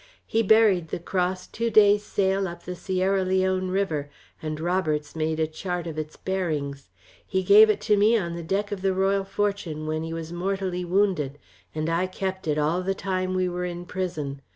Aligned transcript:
He 0.25 0.41
buried 0.41 0.87
the 0.87 0.97
cross, 0.97 1.45
two 1.45 1.69
days 1.69 2.01
sail 2.03 2.47
up 2.47 2.63
the 2.63 2.73
Sierra 2.75 3.23
Leone 3.23 3.69
River, 3.69 4.09
and 4.41 4.59
Roberts 4.59 5.15
made 5.15 5.39
a 5.39 5.45
chart 5.45 5.85
of 5.85 5.99
its 5.99 6.17
bearings. 6.17 6.89
He 7.23 7.43
gave 7.43 7.69
it 7.69 7.79
to 7.81 7.95
me 7.95 8.17
on 8.17 8.33
the 8.33 8.41
deck 8.41 8.71
of 8.71 8.81
the 8.81 8.95
Royal 8.95 9.23
Fortune 9.23 9.85
when 9.85 10.01
he 10.01 10.11
was 10.11 10.33
mortally 10.33 10.83
wounded, 10.83 11.37
and 11.75 11.87
I 11.87 12.07
kept 12.07 12.47
it 12.47 12.57
all 12.57 12.81
the 12.81 12.95
time 12.95 13.35
we 13.35 13.47
were 13.47 13.65
in 13.65 13.85
prison. 13.85 14.41